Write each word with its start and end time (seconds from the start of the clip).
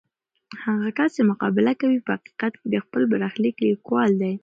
هغه 0.63 0.89
کس 0.97 1.09
چې 1.15 1.21
مقابله 1.31 1.73
کوي، 1.81 1.97
په 2.05 2.11
حقیقت 2.17 2.53
کې 2.59 2.67
د 2.73 2.75
خپل 2.85 3.01
برخلیک 3.13 3.55
لیکوال 3.67 4.11
دی. 4.21 4.33